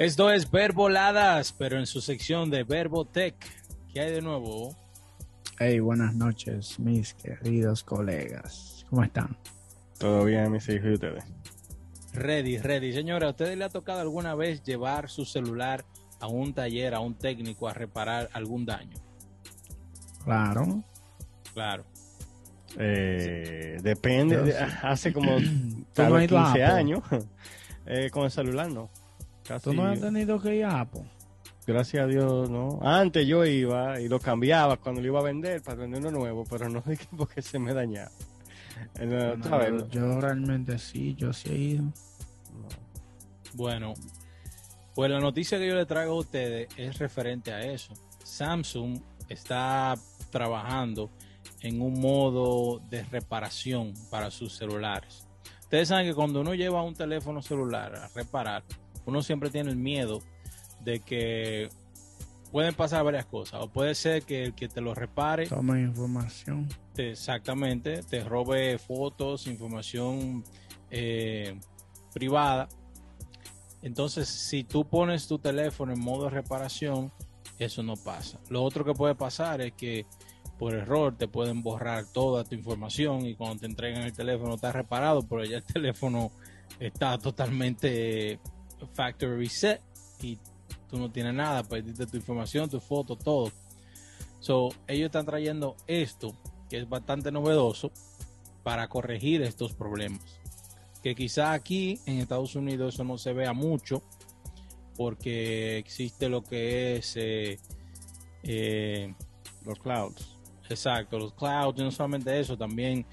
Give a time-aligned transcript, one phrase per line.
[0.00, 3.34] Esto es Verboladas, pero en su sección de Verbotech.
[3.92, 4.74] ¿Qué hay de nuevo?
[5.58, 8.86] Hey, buenas noches, mis queridos colegas.
[8.88, 9.36] ¿Cómo están?
[9.98, 11.24] Todo bien, mis hijos y ustedes.
[12.14, 12.94] Ready, ready.
[12.94, 15.84] Señora, ¿a usted le ha tocado alguna vez llevar su celular
[16.18, 18.96] a un taller, a un técnico, a reparar algún daño?
[20.24, 20.82] Claro.
[21.52, 21.84] Claro.
[22.78, 24.58] Eh, depende, Yo de- sí.
[24.82, 26.78] hace como ¿Tú tal no has vez ido a 15 Apple?
[26.78, 27.02] años
[27.86, 28.88] eh, con el celular, no.
[29.50, 31.02] Casi, ¿Tú no has tenido que ir a Apple?
[31.66, 32.78] gracias a Dios, no.
[32.82, 36.44] Antes yo iba y lo cambiaba cuando lo iba a vender para vender uno nuevo,
[36.48, 38.12] pero no dije porque se me dañaba.
[38.94, 39.72] Eh, no, ¿sabes?
[39.72, 41.82] yo, yo realmente sí, yo sí he ido.
[41.82, 42.68] No.
[43.54, 43.94] Bueno,
[44.94, 47.92] pues la noticia que yo le traigo a ustedes es referente a eso.
[48.22, 49.96] Samsung está
[50.30, 51.10] trabajando
[51.60, 55.26] en un modo de reparación para sus celulares.
[55.62, 58.62] Ustedes saben que cuando uno lleva un teléfono celular a reparar,
[59.10, 60.20] uno siempre tiene el miedo
[60.82, 61.68] de que
[62.50, 63.60] pueden pasar varias cosas.
[63.62, 66.68] O puede ser que el que te lo repare Toma información.
[66.94, 70.42] te- exactamente te robe fotos, información
[70.90, 71.58] eh,
[72.14, 72.68] privada.
[73.82, 77.10] Entonces, si tú pones tu teléfono en modo de reparación,
[77.58, 78.38] eso no pasa.
[78.50, 80.06] Lo otro que puede pasar es que
[80.58, 84.72] por error te pueden borrar toda tu información y cuando te entregan el teléfono está
[84.72, 86.30] reparado, pero ya el teléfono
[86.78, 88.38] está totalmente
[88.86, 89.80] factory reset
[90.20, 90.38] y
[90.88, 93.50] tú no tienes nada, perdiste tu información, tu foto, todo.
[94.40, 96.34] So, ellos están trayendo esto,
[96.68, 97.92] que es bastante novedoso,
[98.62, 100.22] para corregir estos problemas.
[101.02, 104.02] Que quizá aquí en Estados Unidos eso no se vea mucho,
[104.96, 107.58] porque existe lo que es, eh,
[108.42, 109.14] eh,
[109.64, 110.36] Los clouds.
[110.68, 113.06] exacto, los clouds, y no solamente eso, también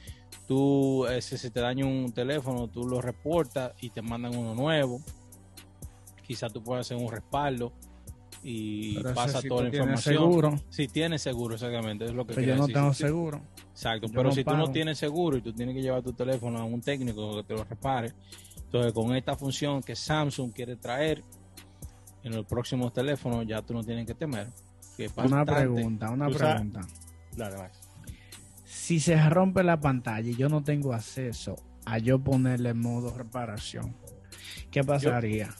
[0.48, 4.54] tú, eh, si se te daña un teléfono, tú lo reportas y te mandan uno
[4.56, 5.02] nuevo.
[6.28, 7.72] Quizá tú puedas hacer un respaldo
[8.44, 10.16] y Pero pasa toda la información.
[10.16, 10.60] seguro.
[10.70, 12.76] Si tienes seguro, exactamente, es lo que Pero yo no decir.
[12.76, 13.42] tengo seguro.
[13.72, 14.72] Exacto, Yo pero no si tú no pago.
[14.72, 17.64] tienes seguro y tú tienes que llevar tu teléfono a un técnico que te lo
[17.64, 18.14] repare,
[18.58, 21.24] entonces con esta función que Samsung quiere traer
[22.24, 24.48] en los próximos teléfonos, ya tú no tienes que temer.
[24.98, 26.82] que Una pregunta, una pregunta.
[27.36, 27.80] Dale, Max.
[28.66, 31.56] Si se rompe la pantalla y yo no tengo acceso
[31.86, 33.96] a yo ponerle modo reparación,
[34.72, 35.54] ¿qué pasaría?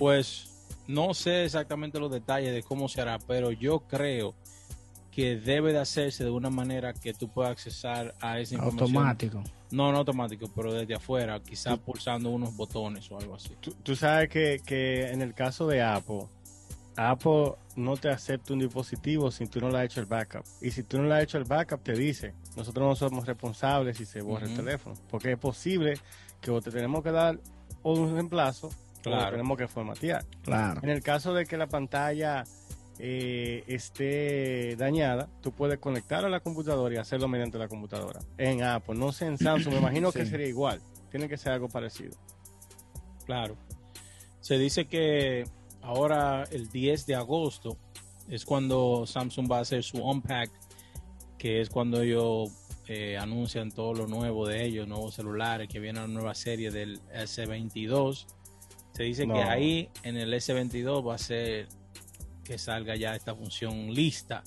[0.00, 0.48] Pues
[0.86, 4.34] no sé exactamente los detalles de cómo se hará, pero yo creo
[5.10, 8.96] que debe de hacerse de una manera que tú puedas accesar a esa información.
[8.96, 9.44] Automático.
[9.70, 13.50] No, no automático, pero desde afuera, quizás pulsando unos botones o algo así.
[13.60, 16.26] Tú, tú sabes que, que en el caso de Apple,
[16.96, 20.46] Apple no te acepta un dispositivo si tú no le has hecho el backup.
[20.62, 23.98] Y si tú no le has hecho el backup, te dice, nosotros no somos responsables
[23.98, 24.96] si se borra el teléfono.
[25.10, 25.98] Porque es posible
[26.40, 27.38] que o te tenemos que dar
[27.82, 28.70] un reemplazo
[29.02, 29.30] Claro.
[29.30, 30.24] tenemos que formatear.
[30.42, 30.80] Claro.
[30.82, 32.44] En el caso de que la pantalla
[32.98, 38.20] eh, esté dañada, tú puedes conectar a la computadora y hacerlo mediante la computadora.
[38.36, 40.80] En Apple, no sé en Samsung, me imagino que sería igual.
[41.10, 42.16] Tiene que ser algo parecido.
[43.24, 43.56] Claro.
[44.40, 45.44] Se dice que
[45.82, 47.78] ahora el 10 de agosto
[48.28, 50.50] es cuando Samsung va a hacer su Unpack,
[51.38, 52.50] que es cuando ellos
[52.86, 57.00] eh, anuncian todo lo nuevo de ellos, nuevos celulares, que viene una nueva serie del
[57.12, 58.26] S22.
[59.00, 59.32] Se dice No.
[59.32, 61.68] que ahí en el S22 va a ser
[62.44, 64.42] que salga ya esta función lista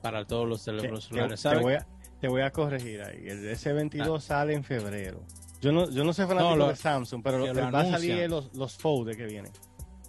[0.00, 1.42] para todos los Te, teléfonos te- celulares.
[1.42, 1.86] te voy a,
[2.18, 3.24] te voy a corregir ahí.
[3.28, 5.20] El S22 sale en febrero.
[5.60, 7.68] Yo no, yo no soy fanático No, lo- de Samsung, pero lo- lo va a
[7.68, 7.92] anuncian.
[8.00, 9.52] salir los, los foldes que vienen.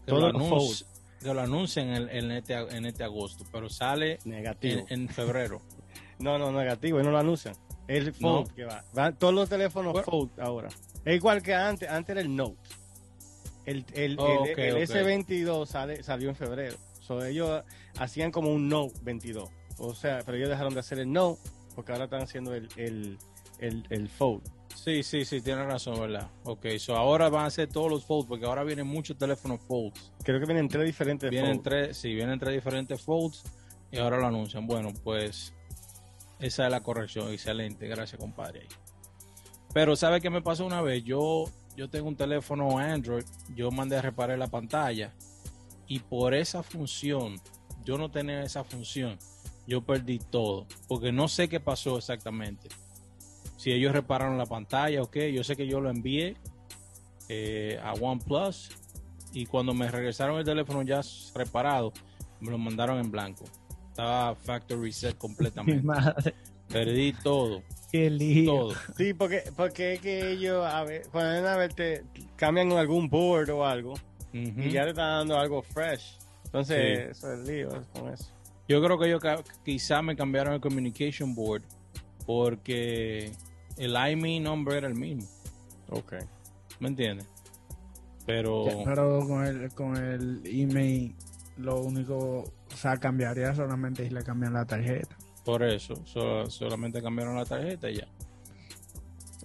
[0.06, 0.86] que, lo todo el anunci-
[1.20, 4.86] que lo anuncien en, en este, en este agosto, pero sale Negativo.
[4.88, 5.62] en, en febrero.
[6.20, 7.56] No, no, negativo, ellos no lo anuncian.
[7.90, 8.86] El fold que va.
[8.94, 10.06] Van todos los teléfonos Bueno.
[10.10, 10.70] fold ahora.
[11.04, 12.56] Es igual que antes, antes era el Note.
[13.66, 14.82] El, el, Oh, el- ok, el ok.
[14.82, 16.78] S22 sale, salió en febrero.
[17.00, 17.64] So, ellos
[17.98, 19.50] hacían como un Note 22.
[19.78, 21.42] O sea, pero ellos dejaron de hacer el Note
[21.76, 23.18] porque ahora están haciendo el, el,
[23.60, 24.44] el, el Fold.
[24.74, 26.30] Sí, sí, sí, tienes razón, ¿verdad?
[26.44, 30.12] Ok, so ahora van a ser todos los folds, porque ahora vienen muchos teléfonos folds.
[30.24, 31.64] Creo que vienen tres diferentes Vienen Fold.
[31.64, 33.44] tres, sí, vienen tres diferentes folds
[33.92, 34.68] y ahora lo anuncian.
[34.68, 35.54] Bueno, pues
[36.40, 37.32] esa es la corrección.
[37.32, 38.68] Excelente, gracias, compadre.
[39.74, 41.04] Pero ¿sabe qué me pasó una vez?
[41.04, 41.46] Yo,
[41.76, 43.26] yo tengo un teléfono Android,
[43.56, 45.14] yo mandé a reparar la pantalla
[45.88, 47.36] y por esa función,
[47.84, 49.18] yo no tenía esa función,
[49.68, 52.70] yo perdí todo, porque no sé qué pasó exactamente.
[53.58, 56.36] Si ellos repararon la pantalla o qué, yo sé que yo lo envié
[57.30, 58.70] eh, a OnePlus
[59.34, 61.02] y cuando me regresaron el teléfono ya
[61.34, 61.94] reparado,
[62.40, 63.46] me lo mandaron en blanco.
[63.90, 65.84] Estaba factory reset completamente.
[65.86, 66.34] madre,
[66.68, 67.64] Perdí todo,
[68.18, 68.74] qué todo.
[68.98, 72.04] Sí, porque, porque es que ellos, a ver, cuando vienen a ver, te
[72.36, 73.94] cambian algún board o algo,
[74.34, 76.18] y ya te está dando algo fresh.
[76.46, 78.32] Entonces, eso es lío con eso.
[78.68, 79.22] Yo creo que ellos
[79.64, 81.64] quizá me cambiaron el communication board
[82.26, 83.32] porque
[83.78, 85.28] el IME nombre era el mismo,
[85.90, 86.14] Ok.
[86.80, 87.28] ¿me entiendes?
[88.26, 91.14] Pero Ya, Pero con el, con el email,
[91.58, 95.16] lo único, o sea, cambiaría solamente si le cambian la tarjeta.
[95.46, 98.08] Por eso so- solamente cambiaron la tarjeta y ya.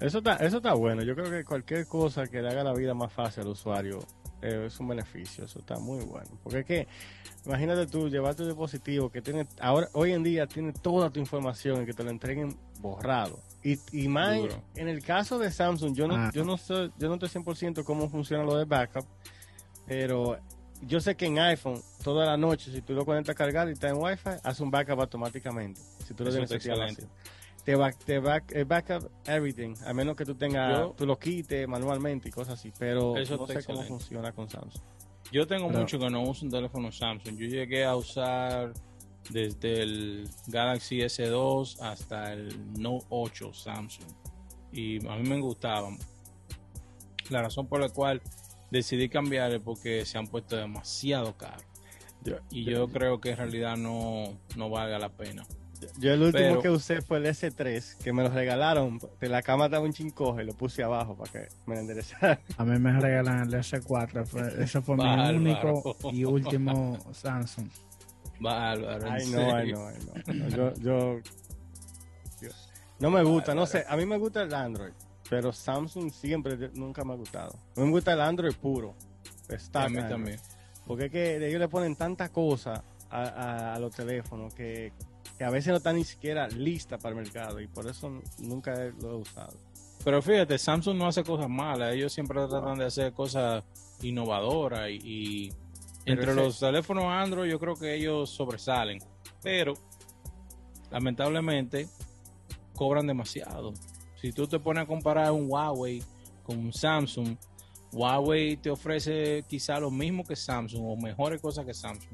[0.01, 1.03] Eso está, eso está bueno.
[1.03, 3.99] Yo creo que cualquier cosa que le haga la vida más fácil al usuario
[4.41, 5.45] eh, es un beneficio.
[5.45, 6.31] Eso está muy bueno.
[6.43, 6.89] Porque es que,
[7.45, 11.83] imagínate tú, llevar tu dispositivo que tiene, ahora, hoy en día tiene toda tu información
[11.83, 13.39] y que te lo entreguen borrado.
[13.63, 14.63] Y, y más en, Duro.
[14.77, 16.31] en el caso de Samsung, yo no, Ah.
[16.33, 19.05] yo no sé, yo no estoy 100% cómo funciona lo de backup,
[19.87, 20.39] pero
[20.83, 23.73] yo sé que en iPhone, toda la noche, si tú lo conectas a cargar y
[23.73, 25.81] está en Wi-Fi, hace un backup automáticamente.
[26.07, 27.07] Si tú lo tienes excelente.
[27.65, 31.19] te, back, te back, eh, backup everything, a menos que tú tengas, Yo- tú lo
[31.19, 34.83] quites manualmente y cosas así, pero Eso no sé cómo funciona con Samsung.
[35.33, 37.37] Yo tengo Pero- mucho que no uso un teléfono Samsung.
[37.37, 38.73] Yo llegué a usar
[39.29, 44.09] desde el Galaxy S2 hasta el Note 8 Samsung.
[44.73, 45.99] Y a mí me gustaban.
[47.29, 48.21] La razón por la cual
[48.71, 51.65] decidí cambiar es porque se han puesto demasiado caros.
[52.51, 55.47] Y yo creo que en realidad no, no valga la pena.
[55.99, 59.41] yo el último pero- que usé fue el S3, que me lo regalaron, de la
[59.41, 62.39] cama estaba un chincoje, lo puse abajo para que me lo enderezara.
[62.59, 67.69] A mí me regalan el S4, fue- ese fue mi único y último Samsung.
[68.39, 69.77] Bárbaro, en Ay, no, ay, serio.
[69.77, 69.97] no, ay,
[70.27, 70.35] no.
[70.35, 71.21] No, Yo, yo,
[72.43, 72.51] yo-
[72.99, 74.93] no me gusta, no sé, a mí me gusta el Android,
[75.31, 77.53] pero Samsung siempre, nunca me ha gustado.
[77.77, 78.95] A mí me gusta el Android puro.
[79.49, 80.39] Stock a mí también.
[80.87, 84.93] Porque es que ellos le ponen tanta cosa a, a- a los teléfonos que,
[85.39, 88.75] que a veces no están ni siquiera listas para el mercado y por eso nunca
[89.01, 89.57] lo he usado.
[90.05, 91.95] Pero fíjate, Samsung no hace cosas malas.
[91.95, 93.63] Ellos siempre tratan de hacer cosas
[94.03, 94.97] innovadoras y,
[95.49, 95.53] y
[96.07, 98.99] entre ese- los teléfonos Android yo creo que ellos sobresalen.
[99.43, 99.75] Pero
[100.91, 101.89] lamentablemente
[102.75, 103.73] cobran demasiado.
[104.21, 106.03] Si tú te pones a comparar un Huawei
[106.43, 107.37] con un Samsung,
[107.93, 112.13] Huawei te ofrece quizá lo mismo que Samsung o mejores cosas que Samsung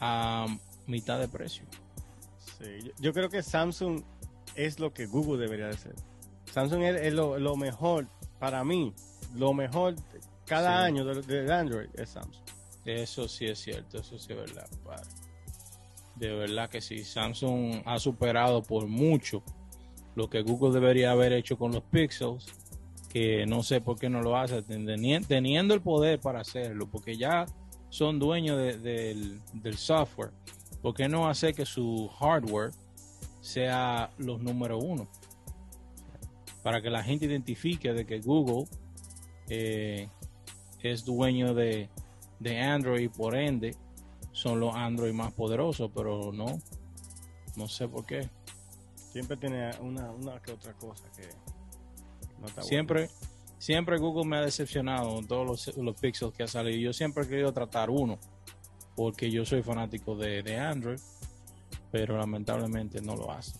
[0.00, 0.46] a
[0.86, 1.64] mitad de precio.
[2.58, 4.02] Sí, yo, creo que Samsung
[4.54, 5.94] es lo que Google debería de ser.
[6.52, 8.06] Samsung es, es lo, lo mejor,
[8.38, 8.94] para mí,
[9.34, 9.94] lo mejor
[10.46, 10.86] cada Sí.
[10.86, 12.44] año de, de Android es Samsung.
[12.84, 15.08] Eso sí es cierto, eso sí es verdad, compadre.
[16.16, 19.42] De verdad que sí, Samsung ha superado por mucho
[20.14, 22.46] lo que Google debería haber hecho con los Pixels,
[23.08, 27.16] que no sé por qué no lo hace, teni- teniendo el poder para hacerlo, porque
[27.16, 27.46] ya
[27.90, 28.78] son dueños de-
[29.52, 30.30] del, software.
[30.80, 32.72] ¿Por qué no hacer que su hardware
[33.40, 35.06] sea los número uno?
[36.62, 38.66] Para que la gente identifique de que Google
[39.48, 40.08] eh,
[40.82, 41.88] es dueño de,
[42.40, 43.76] de Android por ende
[44.32, 46.58] son los Android más poderosos, pero no,
[47.56, 48.30] no sé por qué.
[49.12, 51.28] Siempre tiene una, una que otra cosa que
[52.40, 53.10] no está Siempre,
[53.58, 56.78] siempre Google me ha decepcionado en todos los, los pixels que ha salido.
[56.78, 58.18] Yo siempre he querido tratar uno,
[58.96, 60.98] porque yo soy fanático de, de Android,
[61.90, 63.52] pero lamentablemente no lo hace.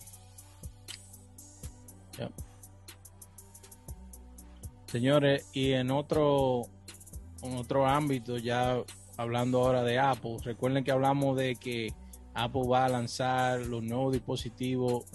[4.87, 6.61] Señores, y en otro,
[7.41, 8.77] en otro ámbito, ya
[9.17, 11.93] hablando ahora de Apple, recuerden que hablamos de que
[12.35, 15.05] Apple va a lanzar los nuevos dispositivos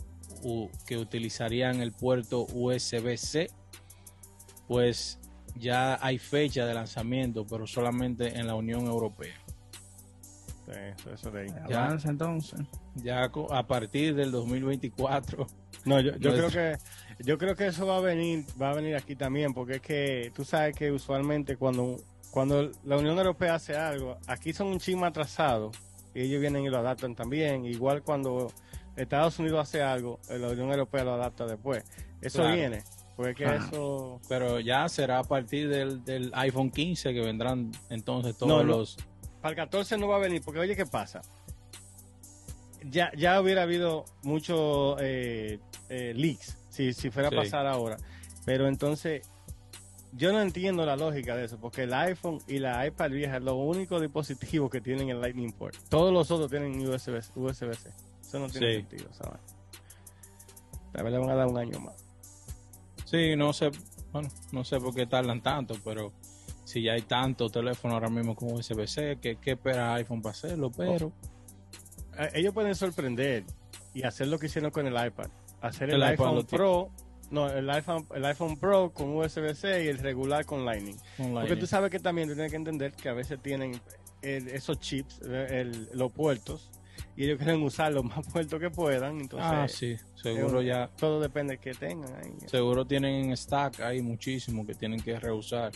[0.87, 3.50] que utilizarían el puerto USB-C.
[4.66, 5.18] Pues
[5.57, 9.35] ya hay fecha de lanzamiento, pero solamente en la Unión Europea.
[10.68, 11.49] eso, eso de ahí.
[11.68, 11.85] Ya.
[11.87, 12.61] Avanza entonces.
[12.97, 15.47] Ya a partir del 2024.
[15.85, 18.71] No, yo, yo No creo es- que yo creo que eso va a venir va
[18.71, 21.97] a venir aquí también porque es que tú sabes que usualmente cuando
[22.30, 25.71] cuando la Unión Europea hace algo aquí son un chisme atrasado
[26.14, 28.52] y ellos vienen y lo adaptan también igual cuando
[28.98, 31.84] Estados Unidos hace algo la Unión Europea lo adapta después
[32.20, 32.54] eso Claro.
[32.56, 32.82] viene
[33.16, 33.56] porque Ah.
[33.68, 38.62] eso Pero ya será a partir del, del iPhone 15 que vendrán entonces todos No,
[38.64, 38.78] no.
[38.78, 38.96] los...
[39.40, 41.20] para el 14 no va a venir porque oye qué pasa
[42.90, 47.34] ya ya hubiera habido muchos eh, eh, leaks si, si fuera Sí.
[47.36, 47.96] a pasar ahora
[48.44, 49.22] pero entonces
[50.12, 53.42] yo no entiendo la lógica de eso porque el iPhone y la iPad vieja es
[53.42, 57.90] lo único dispositivo que tienen el Lightning port todos los otros tienen USB USB-C
[58.28, 58.76] eso no tiene Sí.
[58.80, 59.40] sentido ¿sabes?
[60.92, 62.04] tal vez le van a dar un año más
[63.04, 63.70] Sí, no sé,
[64.12, 66.12] bueno, no sé por qué tardan tanto, pero
[66.64, 70.70] si ya hay tantos teléfonos ahora mismo con USB-C, ¿qué, qué espera iPhone para hacerlo?
[70.70, 71.11] Pero
[72.18, 73.44] Eh, ellos pueden sorprender
[73.94, 75.30] y hacer lo que hicieron con el iPad
[75.62, 76.44] hacer el, iPhone.
[76.44, 76.90] Pro
[77.30, 80.97] No, el iPhone, el iPhone Pro con USB-C y el regular con Lightning.
[81.16, 83.80] Porque tú sabes que también tienes que entender que a veces tienen
[84.20, 86.70] el- esos chips, el- los puertos,
[87.16, 89.20] y ellos quieren usar los más puertos que puedan.
[89.20, 90.88] Entonces, Ah, sí, seguro ya.
[90.96, 92.32] Todo depende de que tengan ahí.
[92.46, 95.72] Seguro tienen en stack ahí muchísimo que tienen que reusar.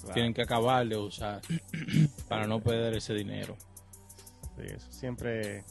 [0.00, 0.14] Claro.
[0.14, 1.40] Tienen que acabar de usar
[2.28, 3.56] para no perder ese dinero.
[4.56, 5.64] Sí, eso siempre.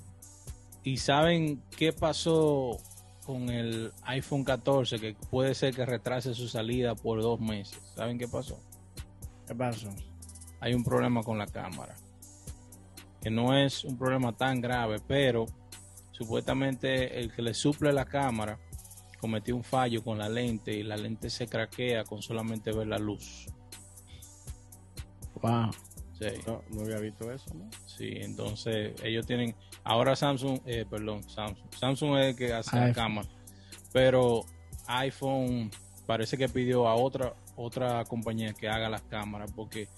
[0.83, 2.77] ¿Y saben qué pasó
[3.25, 4.99] con el iPhone 14?
[4.99, 7.79] Que puede ser que retrase su salida por dos meses.
[7.95, 8.59] ¿Saben qué pasó?
[9.47, 9.89] ¿Qué pasó?
[10.59, 11.95] Hay un problema con la cámara.
[13.27, 15.47] Que no es un problema tan grave, pero
[16.11, 18.57] supuestamente el que le suple la cámara
[19.19, 22.97] cometió un fallo con la lente y la lente se craquea con solamente ver la
[22.97, 23.47] luz.
[25.41, 25.71] Wow.
[26.17, 26.27] Sí.
[26.47, 27.69] No, no había visto eso, ¿no?
[27.85, 29.53] Sí, entonces ellos tienen.
[29.83, 31.67] Ahora Samsung, eh, perdón, Samsung.
[31.75, 32.93] Samsung es el que hace la iPhone.
[32.93, 33.27] cámara.
[33.91, 34.45] Pero
[34.87, 35.69] iPhone
[36.05, 39.89] parece que pidió a otra otra compañía que haga las cámaras porque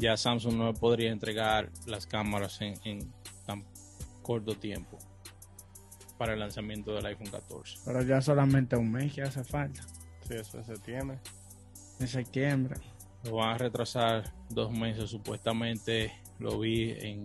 [0.00, 3.12] ya Samsung no podría entregar las cámaras en, en
[3.46, 3.64] tan
[4.22, 4.98] corto tiempo
[6.18, 7.78] para el lanzamiento del iPhone 14.
[7.84, 9.82] Pero ya solamente un mes que hace falta.
[10.26, 11.18] Sí, eso en septiembre.
[11.98, 12.76] En septiembre.
[13.24, 17.22] Lo van a retrasar dos meses, supuestamente lo vi en,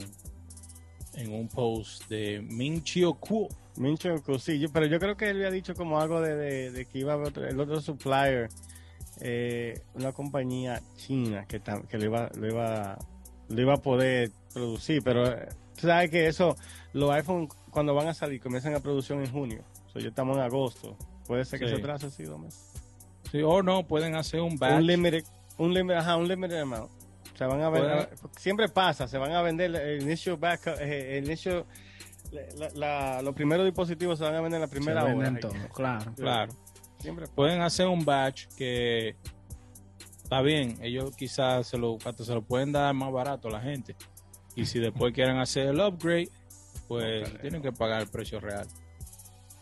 [1.13, 3.47] en un post de Min Chio Kuo.
[3.77, 6.85] Mincho, sí, yo- pero yo creo que él había dicho como algo de, de- de
[6.85, 8.49] que iba a haber otro- el otro supplier,
[9.21, 12.97] eh, una compañía china que, que lo, iba, lo, iba,
[13.49, 16.55] lo iba a poder producir, pero eh, sabes que eso,
[16.93, 20.43] los iPhone cuando van a salir comienzan a producción en junio, so, ya estamos en
[20.43, 21.75] agosto, puede ser que Sí.
[21.75, 22.71] se atrase así dos meses.
[23.31, 24.75] Sí, o no, pueden hacer un batch.
[24.77, 25.23] Un limited,
[25.57, 26.89] un limited, ajá, un limited amount.
[27.37, 31.25] Se van a vender, siempre pasa, se van a vender el inicio backup, eh, el
[31.25, 31.65] inicio,
[32.31, 35.39] la- la- los primeros dispositivos se van a vender en la primera Se hora.
[35.73, 36.13] claro.
[36.15, 36.53] Claro.
[37.05, 37.27] Siempre.
[37.27, 39.15] Pueden hacer un batch que
[40.23, 40.77] está bien.
[40.81, 43.95] Ellos quizás se lo, hasta se lo pueden dar más barato a la gente.
[44.55, 46.29] Y si después quieren hacer el upgrade,
[46.87, 48.67] pues tienen que pagar el precio real.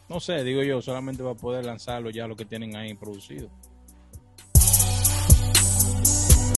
[0.07, 3.49] No sé, digo yo, solamente va a poder lanzarlo ya lo que tienen ahí producido.